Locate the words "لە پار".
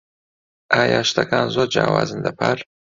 2.25-2.57